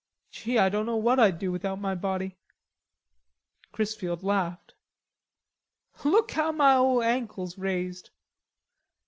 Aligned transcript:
Gee, 0.31 0.57
I 0.57 0.69
don't 0.69 0.87
know 0.87 0.95
what 0.97 1.19
I'd 1.19 1.37
do 1.37 1.51
without 1.51 1.79
my 1.79 1.93
body." 1.93 2.39
Chrisfield 3.71 4.23
laughed. 4.23 4.73
"Look 6.03 6.31
how 6.31 6.51
ma 6.51 6.77
ole 6.79 7.03
ankle's 7.03 7.55
raised.... 7.55 8.09